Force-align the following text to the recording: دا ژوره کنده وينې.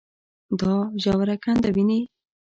دا 0.59 0.75
ژوره 1.03 1.35
کنده 1.43 1.69
وينې. 1.75 1.99